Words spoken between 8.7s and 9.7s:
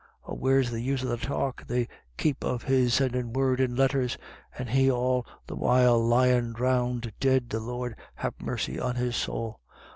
on his sowl."